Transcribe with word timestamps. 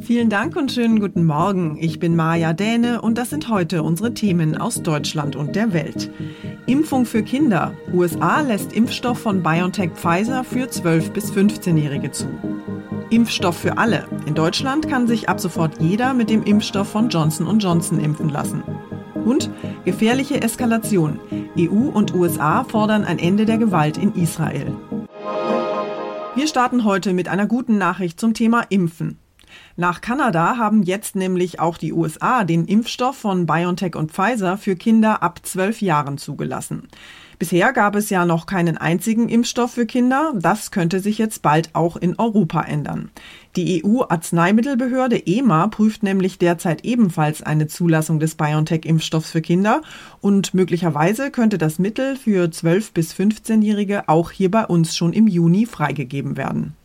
Vielen 0.00 0.30
Dank 0.30 0.56
und 0.56 0.72
schönen 0.72 1.00
guten 1.00 1.24
Morgen. 1.26 1.76
Ich 1.78 1.98
bin 1.98 2.16
Maja 2.16 2.54
Däne 2.54 3.02
und 3.02 3.18
das 3.18 3.30
sind 3.30 3.48
heute 3.50 3.82
unsere 3.82 4.14
Themen 4.14 4.56
aus 4.56 4.82
Deutschland 4.82 5.36
und 5.36 5.54
der 5.54 5.74
Welt. 5.74 6.10
Impfung 6.66 7.04
für 7.04 7.22
Kinder. 7.22 7.74
USA 7.92 8.40
lässt 8.40 8.72
Impfstoff 8.72 9.18
von 9.18 9.42
BioNTech 9.42 9.90
Pfizer 9.92 10.44
für 10.44 10.66
12- 10.66 11.10
bis 11.10 11.30
15-Jährige 11.30 12.10
zu. 12.10 12.26
Impfstoff 13.10 13.58
für 13.58 13.76
alle. 13.76 14.06
In 14.24 14.34
Deutschland 14.34 14.88
kann 14.88 15.06
sich 15.06 15.28
ab 15.28 15.38
sofort 15.38 15.80
jeder 15.80 16.14
mit 16.14 16.30
dem 16.30 16.42
Impfstoff 16.42 16.88
von 16.88 17.10
Johnson 17.10 17.58
Johnson 17.58 18.00
impfen 18.00 18.30
lassen. 18.30 18.62
Und 19.26 19.50
gefährliche 19.84 20.40
Eskalation. 20.40 21.20
EU 21.58 21.90
und 21.90 22.14
USA 22.14 22.64
fordern 22.64 23.04
ein 23.04 23.18
Ende 23.18 23.44
der 23.44 23.58
Gewalt 23.58 23.98
in 23.98 24.14
Israel. 24.14 24.74
Wir 26.34 26.46
starten 26.46 26.84
heute 26.84 27.12
mit 27.12 27.28
einer 27.28 27.46
guten 27.46 27.76
Nachricht 27.76 28.18
zum 28.18 28.32
Thema 28.32 28.62
Impfen. 28.70 29.18
Nach 29.76 30.00
Kanada 30.00 30.56
haben 30.58 30.82
jetzt 30.82 31.16
nämlich 31.16 31.60
auch 31.60 31.78
die 31.78 31.92
USA 31.92 32.44
den 32.44 32.66
Impfstoff 32.66 33.16
von 33.16 33.46
BioNTech 33.46 33.96
und 33.96 34.12
Pfizer 34.12 34.58
für 34.58 34.76
Kinder 34.76 35.22
ab 35.22 35.40
zwölf 35.42 35.80
Jahren 35.80 36.18
zugelassen. 36.18 36.88
Bisher 37.42 37.72
gab 37.72 37.96
es 37.96 38.08
ja 38.08 38.24
noch 38.24 38.46
keinen 38.46 38.76
einzigen 38.76 39.28
Impfstoff 39.28 39.72
für 39.72 39.84
Kinder. 39.84 40.32
Das 40.36 40.70
könnte 40.70 41.00
sich 41.00 41.18
jetzt 41.18 41.42
bald 41.42 41.70
auch 41.72 41.96
in 41.96 42.16
Europa 42.16 42.62
ändern. 42.62 43.10
Die 43.56 43.82
EU-Arzneimittelbehörde 43.84 45.26
EMA 45.26 45.66
prüft 45.66 46.04
nämlich 46.04 46.38
derzeit 46.38 46.84
ebenfalls 46.84 47.42
eine 47.42 47.66
Zulassung 47.66 48.20
des 48.20 48.36
BioNTech-Impfstoffs 48.36 49.32
für 49.32 49.40
Kinder 49.40 49.82
und 50.20 50.54
möglicherweise 50.54 51.32
könnte 51.32 51.58
das 51.58 51.80
Mittel 51.80 52.14
für 52.14 52.44
12- 52.44 52.92
bis 52.94 53.12
15-Jährige 53.12 54.08
auch 54.08 54.30
hier 54.30 54.50
bei 54.50 54.64
uns 54.64 54.96
schon 54.96 55.12
im 55.12 55.26
Juni 55.26 55.66
freigegeben 55.66 56.36
werden. 56.36 56.76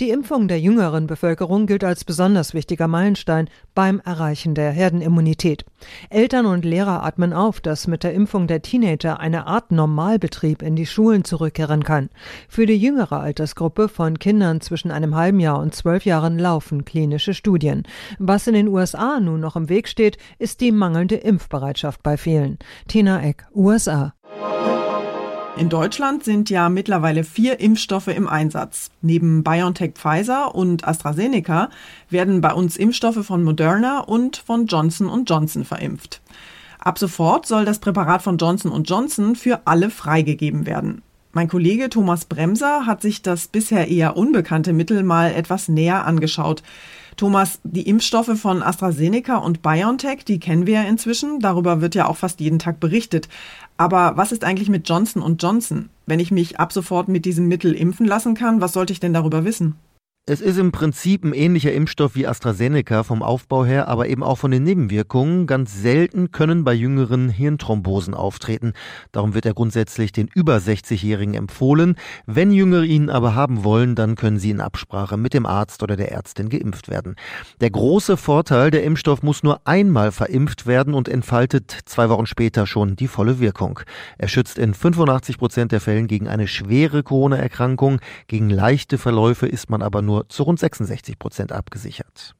Die 0.00 0.10
Impfung 0.10 0.48
der 0.48 0.60
jüngeren 0.60 1.06
Bevölkerung 1.06 1.66
gilt 1.66 1.84
als 1.84 2.04
besonders 2.04 2.54
wichtiger 2.54 2.88
Meilenstein 2.88 3.48
beim 3.74 4.00
Erreichen 4.00 4.54
der 4.54 4.70
Herdenimmunität. 4.70 5.64
Eltern 6.10 6.46
und 6.46 6.64
Lehrer 6.64 7.02
atmen 7.02 7.32
auf, 7.32 7.60
dass 7.60 7.86
mit 7.86 8.04
der 8.04 8.14
Impfung 8.14 8.46
der 8.46 8.62
Teenager 8.62 9.20
eine 9.20 9.46
Art 9.46 9.72
Normalbetrieb 9.72 10.62
in 10.62 10.76
die 10.76 10.86
Schulen 10.86 11.24
zurückkehren 11.24 11.84
kann. 11.84 12.10
Für 12.48 12.66
die 12.66 12.76
jüngere 12.76 13.20
Altersgruppe 13.20 13.88
von 13.88 14.18
Kindern 14.18 14.60
zwischen 14.60 14.90
einem 14.90 15.14
halben 15.14 15.40
Jahr 15.40 15.58
und 15.58 15.74
zwölf 15.74 16.04
Jahren 16.04 16.38
laufen 16.38 16.84
klinische 16.84 17.34
Studien. 17.34 17.84
Was 18.18 18.46
in 18.46 18.54
den 18.54 18.68
USA 18.68 19.20
nun 19.20 19.40
noch 19.40 19.56
im 19.56 19.68
Weg 19.68 19.88
steht, 19.88 20.18
ist 20.38 20.60
die 20.60 20.72
mangelnde 20.72 21.16
Impfbereitschaft 21.16 22.02
bei 22.02 22.16
vielen. 22.16 22.58
Tina 22.88 23.22
Eck, 23.22 23.46
USA. 23.54 24.14
In 25.58 25.68
Deutschland 25.68 26.24
sind 26.24 26.48
ja 26.48 26.70
mittlerweile 26.70 27.24
vier 27.24 27.60
Impfstoffe 27.60 28.08
im 28.08 28.26
Einsatz. 28.26 28.90
Neben 29.02 29.44
BioNTech 29.44 29.92
Pfizer 29.94 30.54
und 30.54 30.88
AstraZeneca 30.88 31.68
werden 32.08 32.40
bei 32.40 32.54
uns 32.54 32.78
Impfstoffe 32.78 33.24
von 33.24 33.44
Moderna 33.44 34.00
und 34.00 34.38
von 34.38 34.66
Johnson 34.66 35.08
Johnson 35.26 35.64
verimpft. 35.64 36.22
Ab 36.78 36.98
sofort 36.98 37.46
soll 37.46 37.66
das 37.66 37.80
Präparat 37.80 38.22
von 38.22 38.38
Johnson 38.38 38.72
Johnson 38.84 39.36
für 39.36 39.60
alle 39.66 39.90
freigegeben 39.90 40.64
werden. 40.64 41.02
Mein 41.32 41.48
Kollege 41.48 41.90
Thomas 41.90 42.24
Bremser 42.24 42.86
hat 42.86 43.02
sich 43.02 43.22
das 43.22 43.46
bisher 43.46 43.88
eher 43.88 44.16
unbekannte 44.16 44.72
Mittel 44.72 45.02
mal 45.02 45.32
etwas 45.32 45.68
näher 45.68 46.06
angeschaut. 46.06 46.62
Thomas, 47.16 47.60
die 47.64 47.88
Impfstoffe 47.88 48.38
von 48.38 48.62
AstraZeneca 48.62 49.36
und 49.36 49.62
BioNTech, 49.62 50.24
die 50.24 50.40
kennen 50.40 50.66
wir 50.66 50.74
ja 50.74 50.82
inzwischen. 50.82 51.40
Darüber 51.40 51.80
wird 51.80 51.94
ja 51.94 52.06
auch 52.06 52.16
fast 52.16 52.40
jeden 52.40 52.58
Tag 52.58 52.80
berichtet. 52.80 53.28
Aber 53.76 54.16
was 54.16 54.32
ist 54.32 54.44
eigentlich 54.44 54.68
mit 54.68 54.88
Johnson 54.88 55.22
Johnson? 55.42 55.88
Wenn 56.06 56.20
ich 56.20 56.30
mich 56.30 56.58
ab 56.58 56.72
sofort 56.72 57.08
mit 57.08 57.24
diesem 57.24 57.48
Mittel 57.48 57.74
impfen 57.74 58.06
lassen 58.06 58.34
kann, 58.34 58.60
was 58.60 58.72
sollte 58.72 58.92
ich 58.92 59.00
denn 59.00 59.12
darüber 59.12 59.44
wissen? 59.44 59.76
Es 60.24 60.40
ist 60.40 60.56
im 60.56 60.70
Prinzip 60.70 61.24
ein 61.24 61.32
ähnlicher 61.32 61.72
Impfstoff 61.72 62.14
wie 62.14 62.28
AstraZeneca 62.28 63.02
vom 63.02 63.24
Aufbau 63.24 63.64
her, 63.64 63.88
aber 63.88 64.06
eben 64.06 64.22
auch 64.22 64.38
von 64.38 64.52
den 64.52 64.62
Nebenwirkungen. 64.62 65.48
Ganz 65.48 65.82
selten 65.82 66.30
können 66.30 66.62
bei 66.62 66.74
jüngeren 66.74 67.28
Hirnthrombosen 67.28 68.14
auftreten. 68.14 68.72
Darum 69.10 69.34
wird 69.34 69.46
er 69.46 69.54
grundsätzlich 69.54 70.12
den 70.12 70.28
über 70.32 70.58
60-Jährigen 70.58 71.34
empfohlen. 71.34 71.96
Wenn 72.24 72.52
Jüngere 72.52 72.84
ihn 72.84 73.10
aber 73.10 73.34
haben 73.34 73.64
wollen, 73.64 73.96
dann 73.96 74.14
können 74.14 74.38
sie 74.38 74.50
in 74.50 74.60
Absprache 74.60 75.16
mit 75.16 75.34
dem 75.34 75.44
Arzt 75.44 75.82
oder 75.82 75.96
der 75.96 76.12
Ärztin 76.12 76.50
geimpft 76.50 76.88
werden. 76.88 77.16
Der 77.60 77.70
große 77.70 78.16
Vorteil, 78.16 78.70
der 78.70 78.84
Impfstoff 78.84 79.24
muss 79.24 79.42
nur 79.42 79.66
einmal 79.66 80.12
verimpft 80.12 80.68
werden 80.68 80.94
und 80.94 81.08
entfaltet 81.08 81.76
zwei 81.84 82.08
Wochen 82.10 82.26
später 82.26 82.68
schon 82.68 82.94
die 82.94 83.08
volle 83.08 83.40
Wirkung. 83.40 83.80
Er 84.18 84.28
schützt 84.28 84.56
in 84.56 84.72
85 84.72 85.36
Prozent 85.36 85.72
der 85.72 85.80
Fällen 85.80 86.06
gegen 86.06 86.28
eine 86.28 86.46
schwere 86.46 87.02
Corona-Erkrankung. 87.02 87.98
Gegen 88.28 88.50
leichte 88.50 88.98
Verläufe 88.98 89.48
ist 89.48 89.68
man 89.68 89.82
aber 89.82 90.00
nur 90.00 90.11
nur 90.12 90.28
zu 90.28 90.42
rund 90.42 90.58
66 90.58 91.18
Prozent 91.18 91.52
abgesichert. 91.52 92.34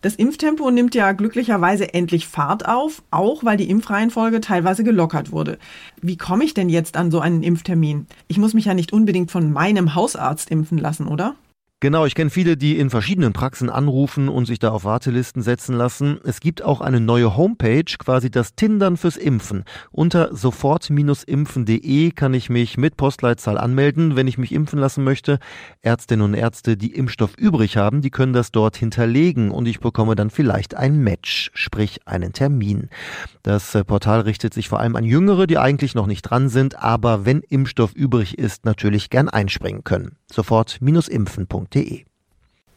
Das 0.00 0.14
Impftempo 0.14 0.70
nimmt 0.70 0.94
ja 0.94 1.10
glücklicherweise 1.12 1.92
endlich 1.92 2.28
Fahrt 2.28 2.68
auf, 2.68 3.02
auch 3.10 3.44
weil 3.44 3.56
die 3.56 3.68
Impfreihenfolge 3.68 4.40
teilweise 4.40 4.84
gelockert 4.84 5.32
wurde. 5.32 5.58
Wie 6.00 6.16
komme 6.16 6.44
ich 6.44 6.54
denn 6.54 6.68
jetzt 6.68 6.96
an 6.96 7.10
so 7.10 7.18
einen 7.18 7.42
Impftermin? 7.42 8.06
Ich 8.28 8.38
muss 8.38 8.54
mich 8.54 8.66
ja 8.66 8.74
nicht 8.74 8.92
unbedingt 8.92 9.32
von 9.32 9.52
meinem 9.52 9.96
Hausarzt 9.96 10.50
impfen 10.50 10.78
lassen, 10.78 11.08
oder? 11.08 11.34
Genau, 11.80 12.06
ich 12.06 12.16
kenne 12.16 12.28
viele, 12.28 12.56
die 12.56 12.76
in 12.76 12.90
verschiedenen 12.90 13.32
Praxen 13.32 13.70
anrufen 13.70 14.28
und 14.28 14.46
sich 14.46 14.58
da 14.58 14.72
auf 14.72 14.82
Wartelisten 14.82 15.42
setzen 15.42 15.76
lassen. 15.76 16.18
Es 16.24 16.40
gibt 16.40 16.60
auch 16.60 16.80
eine 16.80 16.98
neue 16.98 17.36
Homepage, 17.36 17.84
quasi 18.00 18.32
das 18.32 18.56
Tindern 18.56 18.96
fürs 18.96 19.16
Impfen. 19.16 19.62
Unter 19.92 20.34
sofort-impfen.de 20.34 22.10
kann 22.10 22.34
ich 22.34 22.50
mich 22.50 22.78
mit 22.78 22.96
Postleitzahl 22.96 23.56
anmelden, 23.58 24.16
wenn 24.16 24.26
ich 24.26 24.38
mich 24.38 24.50
impfen 24.50 24.80
lassen 24.80 25.04
möchte. 25.04 25.38
Ärztinnen 25.80 26.24
und 26.24 26.34
Ärzte, 26.34 26.76
die 26.76 26.96
Impfstoff 26.96 27.38
übrig 27.38 27.76
haben, 27.76 28.00
die 28.02 28.10
können 28.10 28.32
das 28.32 28.50
dort 28.50 28.76
hinterlegen 28.76 29.52
und 29.52 29.68
ich 29.68 29.78
bekomme 29.78 30.16
dann 30.16 30.30
vielleicht 30.30 30.74
ein 30.74 30.98
Match, 30.98 31.52
sprich 31.54 32.00
einen 32.06 32.32
Termin. 32.32 32.88
Das 33.44 33.76
äh, 33.76 33.84
Portal 33.84 34.22
richtet 34.22 34.52
sich 34.52 34.68
vor 34.68 34.80
allem 34.80 34.96
an 34.96 35.04
Jüngere, 35.04 35.46
die 35.46 35.58
eigentlich 35.58 35.94
noch 35.94 36.08
nicht 36.08 36.22
dran 36.22 36.48
sind, 36.48 36.82
aber 36.82 37.24
wenn 37.24 37.38
Impfstoff 37.38 37.92
übrig 37.94 38.36
ist, 38.36 38.64
natürlich 38.64 39.10
gern 39.10 39.28
einspringen 39.28 39.84
können. 39.84 40.16
Sofort-impfen.de 40.32 41.67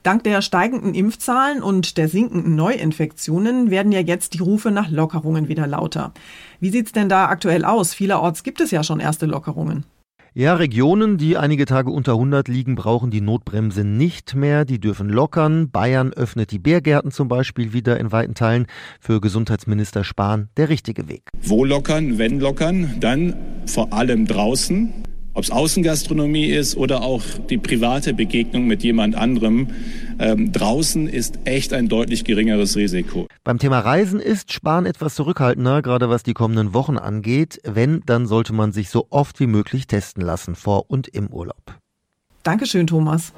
Dank 0.04 0.24
der 0.24 0.42
steigenden 0.42 0.96
Impfzahlen 0.96 1.62
und 1.62 1.98
der 1.98 2.08
sinkenden 2.08 2.56
Neuinfektionen 2.56 3.70
werden 3.70 3.92
ja 3.92 4.00
jetzt 4.00 4.34
die 4.34 4.40
Rufe 4.40 4.72
nach 4.72 4.90
Lockerungen 4.90 5.48
wieder 5.48 5.68
lauter. 5.68 6.12
Wie 6.60 6.72
sieht's 6.72 6.92
denn 6.92 7.08
da 7.08 7.28
aktuell 7.28 7.66
aus? 7.66 7.94
Vielerorts 7.94 8.42
gibt 8.44 8.62
es 8.62 8.72
ja 8.72 8.84
schon 8.84 9.00
erste 9.00 9.28
Lockerungen. 9.28 9.86
Ja, 10.34 10.54
Regionen, 10.54 11.18
die 11.18 11.36
einige 11.36 11.66
Tage 11.66 11.92
unter 11.92 12.14
100 12.14 12.48
liegen, 12.48 12.76
brauchen 12.76 13.12
die 13.12 13.20
Notbremse 13.20 13.84
nicht 13.84 14.34
mehr. 14.34 14.64
Die 14.64 14.80
dürfen 14.80 15.10
lockern. 15.10 15.70
Bayern 15.70 16.14
öffnet 16.14 16.52
die 16.52 16.60
Bärgärten 16.60 17.12
zum 17.12 17.28
Beispiel 17.28 17.74
wieder 17.74 18.00
in 18.00 18.14
weiten 18.14 18.34
Teilen. 18.34 18.66
Für 19.02 19.20
Gesundheitsminister 19.20 20.06
Spahn 20.06 20.48
der 20.56 20.70
richtige 20.70 21.10
Weg. 21.10 21.24
Wo 21.42 21.66
lockern, 21.66 22.18
wenn 22.18 22.40
lockern? 22.40 22.96
Dann 23.02 23.36
vor 23.66 23.92
allem 23.92 24.26
draußen. 24.26 24.94
Ob 25.34 25.44
es 25.44 25.52
Außengastronomie 25.52 26.48
ist 26.48 26.76
oder 26.76 27.04
auch 27.04 27.24
die 27.50 27.58
private 27.58 28.14
Begegnung 28.14 28.68
mit 28.68 28.84
jemand 28.84 29.16
anderem, 29.16 29.70
ähm, 30.20 30.52
draußen 30.52 31.08
ist 31.08 31.40
echt 31.46 31.72
ein 31.74 31.88
deutlich 31.88 32.26
geringeres 32.26 32.76
Risiko. 32.76 33.28
Beim 33.46 33.58
Thema 33.58 33.80
Reisen 33.80 34.20
ist 34.20 34.52
Spahn 34.52 34.86
etwas 34.86 35.16
zurückhaltender, 35.16 35.82
gerade 35.82 36.10
was 36.10 36.24
die 36.24 36.34
kommenden 36.34 36.74
Wochen 36.74 36.98
angeht. 36.98 37.62
Wenn, 37.64 38.02
dann 38.06 38.28
sollte 38.28 38.52
man 38.52 38.74
sich 38.74 38.90
so 38.90 39.08
oft 39.10 39.40
wie 39.40 39.48
möglich 39.48 39.88
testen 39.88 40.22
lassen, 40.22 40.56
vor 40.56 40.90
und 40.90 41.08
im 41.08 41.28
Urlaub. 41.28 41.78
Dankeschön, 42.44 42.88
Thomas. 42.88 43.34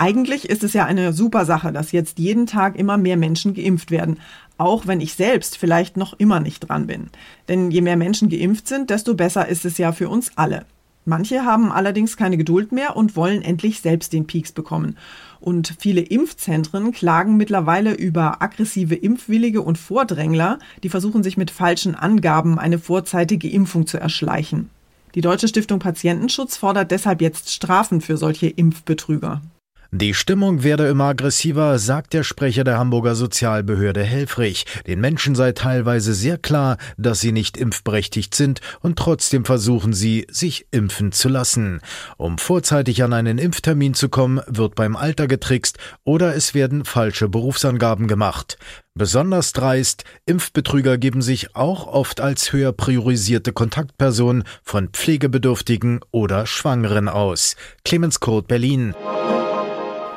Eigentlich 0.00 0.48
ist 0.48 0.64
es 0.64 0.72
ja 0.72 0.86
eine 0.86 1.12
super 1.12 1.44
Sache, 1.44 1.72
dass 1.72 1.92
jetzt 1.92 2.18
jeden 2.18 2.46
Tag 2.46 2.74
immer 2.78 2.96
mehr 2.96 3.18
Menschen 3.18 3.52
geimpft 3.52 3.90
werden, 3.90 4.18
auch 4.56 4.86
wenn 4.86 5.02
ich 5.02 5.12
selbst 5.12 5.58
vielleicht 5.58 5.98
noch 5.98 6.14
immer 6.14 6.40
nicht 6.40 6.60
dran 6.60 6.86
bin. 6.86 7.10
Denn 7.50 7.70
je 7.70 7.82
mehr 7.82 7.98
Menschen 7.98 8.30
geimpft 8.30 8.66
sind, 8.66 8.88
desto 8.88 9.12
besser 9.12 9.46
ist 9.46 9.66
es 9.66 9.76
ja 9.76 9.92
für 9.92 10.08
uns 10.08 10.32
alle. 10.36 10.64
Manche 11.04 11.44
haben 11.44 11.70
allerdings 11.70 12.16
keine 12.16 12.38
Geduld 12.38 12.72
mehr 12.72 12.96
und 12.96 13.14
wollen 13.14 13.42
endlich 13.42 13.82
selbst 13.82 14.14
den 14.14 14.26
Peaks 14.26 14.52
bekommen. 14.52 14.96
Und 15.38 15.76
viele 15.78 16.00
Impfzentren 16.00 16.92
klagen 16.92 17.36
mittlerweile 17.36 17.92
über 17.92 18.40
aggressive 18.40 18.94
Impfwillige 18.94 19.60
und 19.60 19.76
Vordrängler, 19.76 20.60
die 20.82 20.88
versuchen 20.88 21.22
sich 21.22 21.36
mit 21.36 21.50
falschen 21.50 21.94
Angaben 21.94 22.58
eine 22.58 22.78
vorzeitige 22.78 23.50
Impfung 23.50 23.86
zu 23.86 23.98
erschleichen. 23.98 24.70
Die 25.14 25.20
Deutsche 25.20 25.48
Stiftung 25.48 25.78
Patientenschutz 25.78 26.56
fordert 26.56 26.90
deshalb 26.90 27.20
jetzt 27.20 27.52
Strafen 27.52 28.00
für 28.00 28.16
solche 28.16 28.46
Impfbetrüger. 28.46 29.42
Die 29.92 30.14
Stimmung 30.14 30.62
werde 30.62 30.86
immer 30.86 31.06
aggressiver, 31.06 31.76
sagt 31.80 32.12
der 32.12 32.22
Sprecher 32.22 32.62
der 32.62 32.78
Hamburger 32.78 33.16
Sozialbehörde 33.16 34.04
Helfrich. 34.04 34.64
Den 34.86 35.00
Menschen 35.00 35.34
sei 35.34 35.50
teilweise 35.50 36.14
sehr 36.14 36.38
klar, 36.38 36.76
dass 36.96 37.20
sie 37.20 37.32
nicht 37.32 37.56
impfberechtigt 37.56 38.36
sind 38.36 38.60
und 38.82 39.00
trotzdem 39.00 39.44
versuchen 39.44 39.92
sie, 39.92 40.28
sich 40.30 40.68
impfen 40.70 41.10
zu 41.10 41.28
lassen. 41.28 41.80
Um 42.18 42.38
vorzeitig 42.38 43.02
an 43.02 43.12
einen 43.12 43.38
Impftermin 43.38 43.94
zu 43.94 44.08
kommen, 44.08 44.40
wird 44.46 44.76
beim 44.76 44.94
Alter 44.94 45.26
getrickst 45.26 45.78
oder 46.04 46.36
es 46.36 46.54
werden 46.54 46.84
falsche 46.84 47.28
Berufsangaben 47.28 48.06
gemacht. 48.06 48.58
Besonders 48.94 49.52
dreist, 49.52 50.04
Impfbetrüger 50.24 50.98
geben 50.98 51.20
sich 51.20 51.56
auch 51.56 51.88
oft 51.88 52.20
als 52.20 52.52
höher 52.52 52.72
priorisierte 52.72 53.52
Kontaktpersonen 53.52 54.44
von 54.62 54.90
Pflegebedürftigen 54.90 55.98
oder 56.12 56.46
Schwangeren 56.46 57.08
aus. 57.08 57.56
Clemens 57.84 58.20
Kurt, 58.20 58.46
Berlin. 58.46 58.94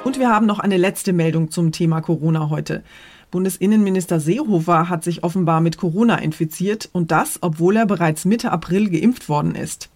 Und 0.03 0.19
wir 0.19 0.29
haben 0.29 0.45
noch 0.45 0.59
eine 0.59 0.77
letzte 0.77 1.13
Meldung 1.13 1.50
zum 1.50 1.71
Thema 1.71 2.01
Corona 2.01 2.50
heute. 2.50 2.83
Bundesinnenminister 3.31 4.19
Seehofer 4.19 4.89
hat 4.89 5.03
sich 5.03 5.23
offenbar 5.23 5.61
mit 5.61 5.77
Corona 5.77 6.17
infiziert 6.17 6.89
und 6.91 7.11
das, 7.11 7.39
obwohl 7.41 7.77
er 7.77 7.85
bereits 7.85 8.25
Mitte 8.25 8.51
April 8.51 8.89
geimpft 8.89 9.29
worden 9.29 9.55
ist. 9.55 9.89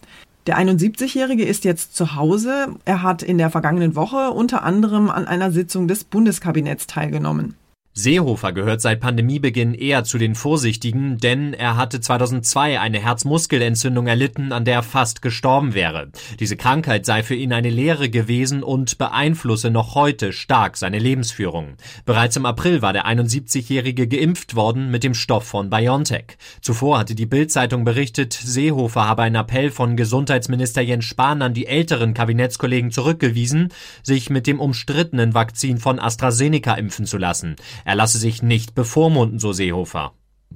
Der 0.47 0.57
71-Jährige 0.57 1.43
ist 1.43 1.65
jetzt 1.65 1.93
zu 1.95 2.15
Hause. 2.15 2.69
Er 2.85 3.03
hat 3.03 3.21
in 3.21 3.37
der 3.37 3.49
vergangenen 3.49 3.95
Woche 3.95 4.31
unter 4.31 4.63
anderem 4.63 5.09
an 5.09 5.27
einer 5.27 5.51
Sitzung 5.51 5.89
des 5.89 6.05
Bundeskabinetts 6.05 6.87
teilgenommen. 6.87 7.55
Seehofer 7.97 8.53
gehört 8.53 8.79
seit 8.79 8.99
Pandemiebeginn 8.99 9.73
eher 9.73 10.03
zu 10.03 10.19
den 10.19 10.35
Vorsichtigen, 10.35 11.17
denn 11.17 11.55
er 11.55 11.77
hatte 11.77 11.99
2002 11.99 12.79
eine 12.79 12.99
Herzmuskelentzündung 12.99 14.05
erlitten, 14.05 14.51
an 14.51 14.65
der 14.65 14.75
er 14.75 14.83
fast 14.83 15.23
gestorben 15.23 15.73
wäre. 15.73 16.11
Diese 16.39 16.57
Krankheit 16.57 17.07
sei 17.07 17.23
für 17.23 17.33
ihn 17.33 17.51
eine 17.51 17.71
Lehre 17.71 18.11
gewesen 18.11 18.61
und 18.61 18.99
beeinflusse 18.99 19.71
noch 19.71 19.95
heute 19.95 20.31
stark 20.31 20.77
seine 20.77 20.99
Lebensführung. 20.99 21.69
Bereits 22.05 22.35
im 22.35 22.45
April 22.45 22.83
war 22.83 22.93
der 22.93 23.07
71-Jährige 23.07 24.07
geimpft 24.07 24.53
worden 24.55 24.91
mit 24.91 25.03
dem 25.03 25.15
Stoff 25.15 25.45
von 25.45 25.71
BioNTech. 25.71 26.37
Zuvor 26.61 26.99
hatte 26.99 27.15
die 27.15 27.25
Bild-Zeitung 27.25 27.83
berichtet, 27.83 28.31
Seehofer 28.33 29.07
habe 29.07 29.23
einen 29.23 29.37
Appell 29.37 29.71
von 29.71 29.97
Gesundheitsminister 29.97 30.83
Jens 30.83 31.05
Spahn 31.05 31.41
an 31.41 31.55
die 31.55 31.65
älteren 31.65 32.13
Kabinettskollegen 32.13 32.91
zurückgewiesen, 32.91 33.69
sich 34.03 34.29
mit 34.29 34.45
dem 34.45 34.59
umstrittenen 34.59 35.33
Vakzin 35.33 35.79
von 35.79 35.99
AstraZeneca 35.99 36.75
impfen 36.75 37.07
zu 37.07 37.17
lassen. 37.17 37.55
Er 37.87 37.95
lasse 37.95 38.17
sich 38.17 38.43
nicht 38.43 38.75
bevormunden, 38.75 39.39
so 39.39 39.53
Seehofer. 39.53 40.11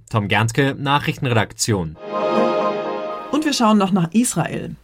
Tom 0.10 0.28
Gernske, 0.28 0.76
Nachrichtenredaktion. 0.78 1.96
Und 3.32 3.46
wir 3.46 3.54
schauen 3.54 3.78
noch 3.78 3.94
nach 3.94 4.12
Israel. 4.12 4.76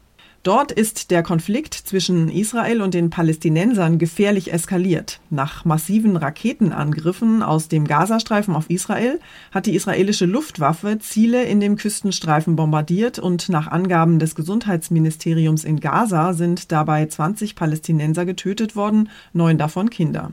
Dort 0.43 0.71
ist 0.71 1.11
der 1.11 1.23
Konflikt 1.23 1.73
zwischen 1.73 2.29
Israel 2.29 2.81
und 2.81 2.93
den 2.93 3.09
Palästinensern 3.09 3.97
gefährlich 3.97 4.53
eskaliert. 4.53 5.19
Nach 5.29 5.65
massiven 5.65 6.15
Raketenangriffen 6.15 7.43
aus 7.43 7.67
dem 7.67 7.83
Gazastreifen 7.85 8.55
auf 8.55 8.69
Israel 8.69 9.19
hat 9.51 9.65
die 9.65 9.75
israelische 9.75 10.25
Luftwaffe 10.25 10.99
Ziele 10.99 11.43
in 11.43 11.59
dem 11.59 11.75
Küstenstreifen 11.75 12.55
bombardiert 12.55 13.19
und 13.19 13.49
nach 13.49 13.67
Angaben 13.67 14.19
des 14.19 14.35
Gesundheitsministeriums 14.35 15.65
in 15.65 15.81
Gaza 15.81 16.31
sind 16.31 16.71
dabei 16.71 17.07
20 17.07 17.55
Palästinenser 17.55 18.25
getötet 18.25 18.77
worden, 18.77 19.09
neun 19.33 19.57
davon 19.57 19.89
Kinder. 19.89 20.31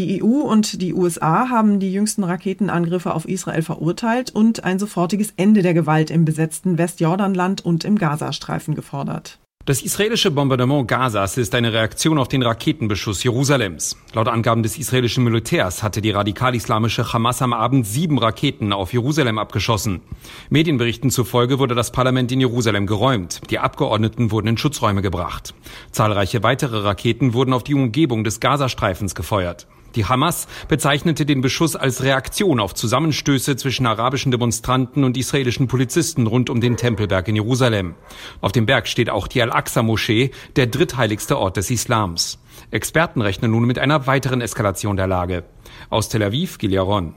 Die 0.00 0.22
EU 0.22 0.40
und 0.48 0.80
die 0.80 0.94
USA 0.94 1.50
haben 1.50 1.78
die 1.78 1.92
jüngsten 1.92 2.24
Raketenangriffe 2.24 3.12
auf 3.12 3.28
Israel 3.28 3.60
verurteilt 3.60 4.30
und 4.34 4.64
ein 4.64 4.78
sofortiges 4.78 5.34
Ende 5.36 5.60
der 5.60 5.74
Gewalt 5.74 6.10
im 6.10 6.24
besetzten 6.24 6.78
Westjordanland 6.78 7.62
und 7.62 7.84
im 7.84 7.98
Gazastreifen 7.98 8.74
gefordert. 8.74 9.38
Das 9.66 9.82
israelische 9.82 10.30
Bombardement 10.30 10.88
Gazas 10.88 11.36
ist 11.36 11.54
eine 11.54 11.74
Reaktion 11.74 12.16
auf 12.16 12.28
den 12.28 12.42
Raketenbeschuss 12.42 13.22
Jerusalems. 13.22 13.98
Laut 14.14 14.28
Angaben 14.28 14.62
des 14.62 14.78
israelischen 14.78 15.22
Militärs 15.22 15.82
hatte 15.82 16.00
die 16.00 16.12
radikal-islamische 16.12 17.12
Hamas 17.12 17.42
am 17.42 17.52
Abend 17.52 17.86
sieben 17.86 18.16
Raketen 18.16 18.72
auf 18.72 18.94
Jerusalem 18.94 19.36
abgeschossen. 19.36 20.00
Medienberichten 20.48 21.10
zufolge 21.10 21.58
wurde 21.58 21.74
das 21.74 21.92
Parlament 21.92 22.32
in 22.32 22.40
Jerusalem 22.40 22.86
geräumt. 22.86 23.42
Die 23.50 23.58
Abgeordneten 23.58 24.30
wurden 24.30 24.48
in 24.48 24.56
Schutzräume 24.56 25.02
gebracht. 25.02 25.52
Zahlreiche 25.92 26.42
weitere 26.42 26.78
Raketen 26.78 27.34
wurden 27.34 27.52
auf 27.52 27.64
die 27.64 27.74
Umgebung 27.74 28.24
des 28.24 28.40
Gazastreifens 28.40 29.14
gefeuert. 29.14 29.66
Die 29.96 30.04
Hamas 30.04 30.46
bezeichnete 30.68 31.26
den 31.26 31.40
Beschuss 31.40 31.74
als 31.74 32.02
Reaktion 32.02 32.60
auf 32.60 32.74
Zusammenstöße 32.74 33.56
zwischen 33.56 33.86
arabischen 33.86 34.30
Demonstranten 34.30 35.02
und 35.02 35.16
israelischen 35.16 35.66
Polizisten 35.66 36.26
rund 36.26 36.48
um 36.48 36.60
den 36.60 36.76
Tempelberg 36.76 37.26
in 37.28 37.36
Jerusalem. 37.36 37.94
Auf 38.40 38.52
dem 38.52 38.66
Berg 38.66 38.86
steht 38.86 39.10
auch 39.10 39.26
die 39.26 39.42
Al-Aqsa-Moschee, 39.42 40.30
der 40.56 40.68
drittheiligste 40.68 41.38
Ort 41.38 41.56
des 41.56 41.70
Islams. 41.70 42.38
Experten 42.70 43.20
rechnen 43.20 43.50
nun 43.50 43.64
mit 43.64 43.78
einer 43.78 44.06
weiteren 44.06 44.40
Eskalation 44.40 44.96
der 44.96 45.06
Lage. 45.06 45.44
Aus 45.88 46.08
Tel 46.08 46.22
Aviv, 46.22 46.58
Giljaron. 46.58 47.14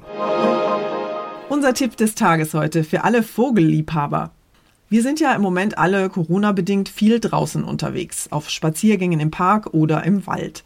Unser 1.50 1.76
Tipp 1.76 1.96
des 1.98 2.16
Tages 2.16 2.56
heute 2.56 2.84
für 2.84 3.04
alle 3.04 3.22
Vogelliebhaber. 3.22 4.32
Wir 4.90 5.02
sind 5.02 5.20
ja 5.20 5.34
im 5.34 5.42
Moment 5.42 5.78
alle 5.78 6.10
Corona-bedingt 6.10 6.90
viel 6.90 7.20
draußen 7.20 7.64
unterwegs, 7.64 8.28
auf 8.32 8.50
Spaziergängen 8.50 9.20
im 9.20 9.32
Park 9.32 9.74
oder 9.74 10.04
im 10.04 10.26
Wald. 10.28 10.64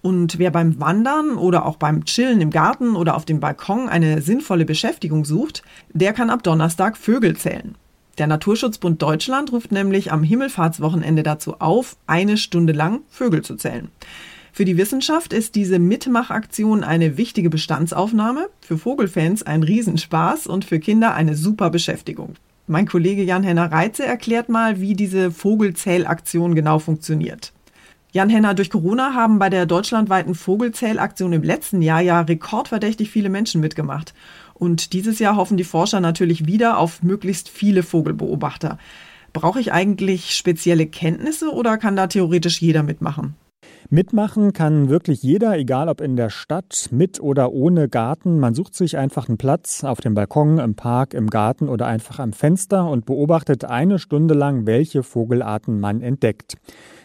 Und 0.00 0.38
wer 0.38 0.50
beim 0.50 0.80
Wandern 0.80 1.36
oder 1.36 1.66
auch 1.66 1.76
beim 1.76 2.04
Chillen 2.04 2.40
im 2.40 2.50
Garten 2.50 2.94
oder 2.94 3.16
auf 3.16 3.24
dem 3.24 3.40
Balkon 3.40 3.88
eine 3.88 4.22
sinnvolle 4.22 4.64
Beschäftigung 4.64 5.24
sucht, 5.24 5.62
der 5.92 6.12
kann 6.12 6.30
ab 6.30 6.42
Donnerstag 6.42 6.96
Vögel 6.96 7.36
zählen. 7.36 7.74
Der 8.18 8.26
Naturschutzbund 8.26 9.00
Deutschland 9.00 9.52
ruft 9.52 9.70
nämlich 9.70 10.10
am 10.10 10.22
Himmelfahrtswochenende 10.22 11.22
dazu 11.22 11.60
auf, 11.60 11.96
eine 12.06 12.36
Stunde 12.36 12.72
lang 12.72 13.00
Vögel 13.08 13.42
zu 13.42 13.56
zählen. 13.56 13.88
Für 14.52 14.64
die 14.64 14.76
Wissenschaft 14.76 15.32
ist 15.32 15.54
diese 15.54 15.78
Mitmachaktion 15.78 16.82
eine 16.82 17.16
wichtige 17.16 17.48
Bestandsaufnahme, 17.48 18.48
für 18.60 18.76
Vogelfans 18.76 19.44
ein 19.44 19.62
Riesenspaß 19.62 20.48
und 20.48 20.64
für 20.64 20.80
Kinder 20.80 21.14
eine 21.14 21.36
super 21.36 21.70
Beschäftigung. 21.70 22.34
Mein 22.66 22.88
Kollege 22.88 23.22
Jan-Henner 23.22 23.70
Reitze 23.70 24.04
erklärt 24.04 24.48
mal, 24.48 24.80
wie 24.80 24.94
diese 24.94 25.30
Vogelzählaktion 25.30 26.56
genau 26.56 26.80
funktioniert. 26.80 27.52
Jan 28.10 28.30
Henner, 28.30 28.54
durch 28.54 28.70
Corona 28.70 29.12
haben 29.14 29.38
bei 29.38 29.50
der 29.50 29.66
deutschlandweiten 29.66 30.34
Vogelzählaktion 30.34 31.34
im 31.34 31.42
letzten 31.42 31.82
Jahr 31.82 32.00
ja 32.00 32.22
rekordverdächtig 32.22 33.10
viele 33.10 33.28
Menschen 33.28 33.60
mitgemacht. 33.60 34.14
Und 34.54 34.94
dieses 34.94 35.18
Jahr 35.18 35.36
hoffen 35.36 35.58
die 35.58 35.64
Forscher 35.64 36.00
natürlich 36.00 36.46
wieder 36.46 36.78
auf 36.78 37.02
möglichst 37.02 37.50
viele 37.50 37.82
Vogelbeobachter. 37.82 38.78
Brauche 39.34 39.60
ich 39.60 39.72
eigentlich 39.72 40.34
spezielle 40.34 40.86
Kenntnisse 40.86 41.50
oder 41.50 41.76
kann 41.76 41.96
da 41.96 42.06
theoretisch 42.06 42.62
jeder 42.62 42.82
mitmachen? 42.82 43.36
Mitmachen 43.90 44.52
kann 44.52 44.88
wirklich 44.88 45.22
jeder, 45.22 45.56
egal 45.56 45.88
ob 45.88 46.00
in 46.00 46.16
der 46.16 46.30
Stadt, 46.30 46.88
mit 46.90 47.20
oder 47.20 47.52
ohne 47.52 47.88
Garten. 47.88 48.38
Man 48.38 48.54
sucht 48.54 48.74
sich 48.74 48.96
einfach 48.98 49.28
einen 49.28 49.38
Platz 49.38 49.84
auf 49.84 50.00
dem 50.00 50.14
Balkon, 50.14 50.58
im 50.58 50.74
Park, 50.74 51.14
im 51.14 51.28
Garten 51.28 51.68
oder 51.68 51.86
einfach 51.86 52.18
am 52.18 52.32
Fenster 52.32 52.88
und 52.88 53.06
beobachtet 53.06 53.64
eine 53.64 53.98
Stunde 53.98 54.34
lang, 54.34 54.66
welche 54.66 55.02
Vogelarten 55.02 55.80
man 55.80 56.02
entdeckt. 56.02 56.56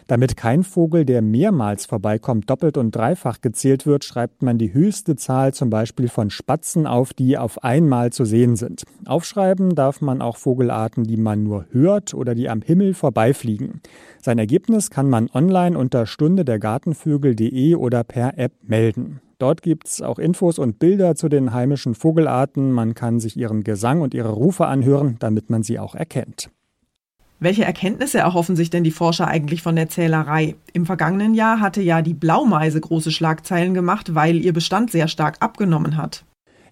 Damit 0.06 0.36
kein 0.36 0.64
Vogel, 0.64 1.06
der 1.06 1.22
mehrmals 1.22 1.86
vorbeikommt, 1.86 2.50
doppelt 2.50 2.76
und 2.76 2.94
dreifach 2.94 3.40
gezählt 3.40 3.86
wird, 3.86 4.04
schreibt 4.04 4.42
man 4.42 4.58
die 4.58 4.74
höchste 4.74 5.16
Zahl 5.16 5.54
zum 5.54 5.70
Beispiel 5.70 6.08
von 6.08 6.28
Spatzen 6.28 6.86
auf, 6.86 7.14
die 7.14 7.38
auf 7.38 7.64
einmal 7.64 8.12
zu 8.12 8.26
sehen 8.26 8.56
sind. 8.56 8.84
Aufschreiben 9.06 9.74
darf 9.74 10.02
man 10.02 10.20
auch 10.20 10.36
Vogelarten, 10.36 11.04
die 11.04 11.16
man 11.16 11.42
nur 11.42 11.64
hört 11.70 12.12
oder 12.12 12.34
die 12.34 12.50
am 12.50 12.60
Himmel 12.60 12.92
vorbeifliegen. 12.92 13.80
Sein 14.20 14.38
Ergebnis 14.38 14.90
kann 14.90 15.08
man 15.08 15.30
online 15.32 15.78
unter 15.78 16.04
stunde 16.04 16.44
der 16.44 16.58
Gartenvögel.de 16.58 17.74
oder 17.76 18.04
per 18.04 18.38
App 18.38 18.52
melden. 18.62 19.20
Dort 19.38 19.62
gibt's 19.62 20.02
auch 20.02 20.18
Infos 20.18 20.58
und 20.58 20.78
Bilder 20.78 21.14
zu 21.16 21.28
den 21.28 21.52
heimischen 21.52 21.94
Vogelarten. 21.94 22.72
Man 22.72 22.94
kann 22.94 23.20
sich 23.20 23.36
ihren 23.36 23.64
Gesang 23.64 24.00
und 24.02 24.14
ihre 24.14 24.30
Rufe 24.30 24.66
anhören, 24.66 25.16
damit 25.18 25.50
man 25.50 25.62
sie 25.62 25.78
auch 25.78 25.94
erkennt. 25.94 26.50
Welche 27.40 27.64
Erkenntnisse 27.64 28.18
erhoffen 28.18 28.56
sich 28.56 28.70
denn 28.70 28.84
die 28.84 28.90
Forscher 28.90 29.26
eigentlich 29.28 29.62
von 29.62 29.76
der 29.76 29.88
Zählerei? 29.88 30.54
Im 30.72 30.86
vergangenen 30.86 31.34
Jahr 31.34 31.60
hatte 31.60 31.82
ja 31.82 32.00
die 32.00 32.14
Blaumeise 32.14 32.80
große 32.80 33.10
Schlagzeilen 33.10 33.74
gemacht, 33.74 34.14
weil 34.14 34.36
ihr 34.36 34.52
Bestand 34.52 34.90
sehr 34.90 35.08
stark 35.08 35.36
abgenommen 35.40 35.96
hat. 35.96 36.24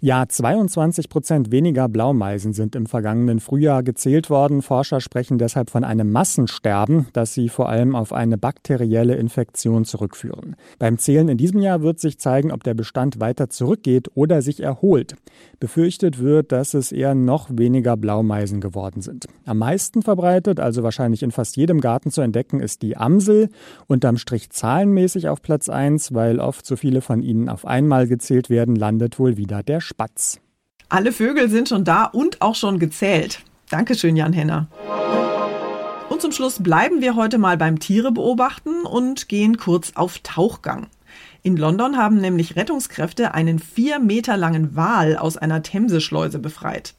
Ja, 0.04 0.26
22 0.28 1.09
Prozent 1.09 1.52
weniger 1.52 1.88
Blaumeisen 1.88 2.52
sind 2.54 2.75
im 2.75 2.87
vergangenen 2.87 3.38
Frühjahr 3.38 3.85
gezählt 3.85 4.30
worden. 4.30 4.61
Forscher 4.61 5.00
sprechen 5.00 5.38
deshalb 5.38 5.71
von 5.71 5.85
einem 5.85 6.11
Massensterben, 6.11 7.06
das 7.12 7.35
sie 7.35 7.49
vor 7.49 7.68
allem 7.68 7.94
auf 7.94 8.12
eine 8.12 8.37
bakterielle 8.37 9.14
Infektion 9.14 9.85
zurückführen. 9.85 10.56
Beim 10.80 10.99
Zählen 10.99 11.28
in 11.28 11.38
diesem 11.38 11.61
Jahr 11.61 11.82
wird 11.82 12.00
sich 12.00 12.18
zeigen, 12.18 12.50
ob 12.50 12.64
der 12.64 12.75
Bestand 12.75 13.21
weiter 13.21 13.49
zurückgeht 13.49 14.11
oder 14.16 14.42
sich 14.42 14.61
erholt. 14.61 15.14
Befürchtet 15.61 16.18
wird, 16.18 16.50
dass 16.50 16.75
es 16.75 16.90
eher 16.90 17.14
noch 17.14 17.49
weniger 17.52 17.97
Blaumeisen 17.97 18.61
geworden 18.61 19.02
sind. 19.02 19.26
Am 19.44 19.59
meisten 19.59 20.02
verbreitet, 20.02 20.59
also 20.59 20.82
wahrscheinlich 20.82 21.23
in 21.23 21.30
fast 21.30 21.56
jedem 21.56 21.80
Garten 21.80 22.11
zu 22.11 22.23
entdecken, 22.23 22.59
ist 22.59 22.82
die 22.82 22.97
Amsel, 22.97 23.50
unterm 23.87 24.16
Strich 24.16 24.50
zahlenmäßig 24.50 25.28
auf 25.28 25.42
Platz 25.42 25.68
1, 25.68 26.12
weil 26.12 26.40
oft 26.40 26.66
so 26.66 26.75
viele 26.75 27.02
von 27.02 27.23
ihnen 27.23 27.49
auf 27.49 27.64
einmal 27.64 28.09
gezählt 28.09 28.50
werden, 28.50 28.75
landet 28.75 29.21
wohl 29.21 29.37
wieder 29.37 29.62
der 29.62 29.80
Spatz. 29.92 30.40
Alle 30.88 31.12
Vögel 31.12 31.50
sind 31.50 31.68
schon 31.68 31.84
da 31.84 32.04
und 32.04 32.40
auch 32.40 32.54
schon 32.54 32.78
gezählt. 32.78 33.40
Dankeschön, 33.68 34.16
Jan 34.16 34.32
Henner. 34.32 34.68
Und 36.08 36.22
zum 36.22 36.32
Schluss 36.32 36.62
bleiben 36.62 37.00
wir 37.02 37.14
heute 37.14 37.38
mal 37.38 37.58
beim 37.58 37.78
Tiere 37.78 38.11
beobachten 38.11 38.82
und 38.84 39.28
gehen 39.28 39.58
kurz 39.58 39.92
auf 39.94 40.18
Tauchgang. 40.20 40.87
In 41.42 41.56
London 41.56 41.99
haben 41.99 42.16
nämlich 42.16 42.56
Rettungskräfte 42.56 43.34
einen 43.34 43.58
vier 43.58 43.99
Meter 43.99 44.37
langen 44.37 44.76
Wal 44.76 45.16
aus 45.16 45.37
einer 45.37 45.62
Themseschleuse 45.62 46.38
befreit. 46.38 46.94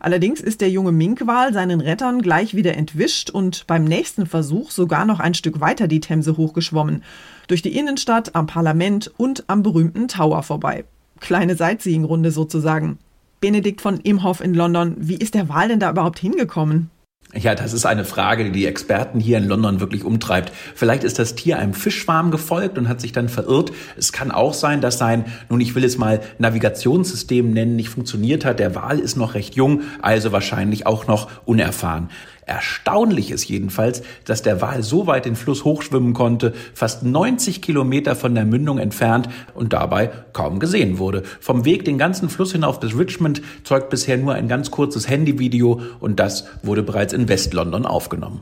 Allerdings 0.00 0.40
ist 0.40 0.62
der 0.62 0.70
junge 0.70 0.92
Minkwal 0.92 1.52
seinen 1.52 1.80
Rettern 1.80 2.22
gleich 2.22 2.54
wieder 2.54 2.76
entwischt 2.76 3.28
und 3.30 3.66
beim 3.66 3.84
nächsten 3.84 4.26
Versuch 4.26 4.70
sogar 4.70 5.04
noch 5.04 5.20
ein 5.20 5.34
Stück 5.34 5.60
weiter 5.60 5.86
die 5.86 6.00
Themse 6.00 6.36
hochgeschwommen. 6.36 7.04
Durch 7.46 7.62
die 7.62 7.76
Innenstadt, 7.76 8.34
am 8.34 8.46
Parlament 8.46 9.12
und 9.16 9.44
am 9.48 9.62
berühmten 9.62 10.08
Tower 10.08 10.42
vorbei 10.42 10.84
kleine 11.22 11.56
Sightseeing-Runde 11.56 12.30
sozusagen. 12.30 12.98
Benedikt 13.40 13.80
von 13.80 13.98
Imhoff 14.00 14.40
in 14.40 14.52
London, 14.52 14.96
wie 14.98 15.16
ist 15.16 15.34
der 15.34 15.48
Wahl 15.48 15.68
denn 15.68 15.80
da 15.80 15.90
überhaupt 15.90 16.18
hingekommen? 16.18 16.90
Ja, 17.34 17.54
das 17.54 17.72
ist 17.72 17.86
eine 17.86 18.04
Frage, 18.04 18.44
die 18.44 18.52
die 18.52 18.66
Experten 18.66 19.18
hier 19.18 19.38
in 19.38 19.48
London 19.48 19.80
wirklich 19.80 20.04
umtreibt. 20.04 20.52
Vielleicht 20.74 21.02
ist 21.02 21.18
das 21.18 21.34
Tier 21.34 21.58
einem 21.58 21.72
Fischschwarm 21.72 22.30
gefolgt 22.30 22.76
und 22.76 22.90
hat 22.90 23.00
sich 23.00 23.12
dann 23.12 23.30
verirrt. 23.30 23.72
Es 23.96 24.12
kann 24.12 24.30
auch 24.30 24.52
sein, 24.52 24.82
dass 24.82 24.98
sein, 24.98 25.24
nun 25.48 25.62
ich 25.62 25.74
will 25.74 25.84
es 25.84 25.96
mal 25.96 26.20
Navigationssystem 26.38 27.50
nennen, 27.50 27.74
nicht 27.74 27.88
funktioniert 27.88 28.44
hat. 28.44 28.58
Der 28.58 28.74
Wal 28.74 28.98
ist 28.98 29.16
noch 29.16 29.32
recht 29.32 29.54
jung, 29.54 29.80
also 30.02 30.30
wahrscheinlich 30.30 30.86
auch 30.86 31.06
noch 31.06 31.30
unerfahren. 31.46 32.10
Erstaunlich 32.44 33.30
ist 33.30 33.44
jedenfalls, 33.48 34.02
dass 34.24 34.42
der 34.42 34.60
Wal 34.60 34.82
so 34.82 35.06
weit 35.06 35.26
den 35.26 35.36
Fluss 35.36 35.64
hochschwimmen 35.64 36.12
konnte, 36.12 36.52
fast 36.74 37.04
90 37.04 37.62
Kilometer 37.62 38.16
von 38.16 38.34
der 38.34 38.44
Mündung 38.44 38.78
entfernt 38.78 39.28
und 39.54 39.72
dabei 39.72 40.10
kaum 40.32 40.58
gesehen 40.58 40.98
wurde. 40.98 41.22
Vom 41.40 41.64
Weg 41.64 41.84
den 41.84 41.98
ganzen 41.98 42.28
Fluss 42.28 42.52
hinauf 42.52 42.80
bis 42.80 42.98
Richmond 42.98 43.42
zeugt 43.62 43.90
bisher 43.90 44.16
nur 44.16 44.34
ein 44.34 44.48
ganz 44.48 44.70
kurzes 44.72 45.08
Handyvideo 45.08 45.80
und 46.00 46.18
das 46.18 46.46
wurde 46.62 46.82
bereits 46.82 47.12
in 47.12 47.28
West-London 47.28 47.86
aufgenommen. 47.86 48.40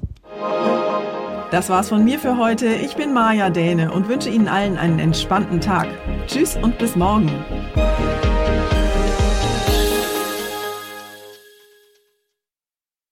Das 1.51 1.69
war's 1.69 1.89
von 1.89 2.05
mir 2.05 2.19
für 2.21 2.39
heute. 2.39 2.69
Ich 2.69 2.95
bin 2.95 3.13
Maja 3.13 3.51
Däne 3.51 3.91
und 3.93 4.09
wünsche 4.09 4.31
Ihnen 4.31 4.47
allen 4.47 4.79
einen 4.79 5.01
entspannten 5.01 5.61
Tag. 5.61 5.89
Tschüss 6.29 6.57
und 6.57 6.79
bis 6.79 6.95
morgen. 6.95 7.29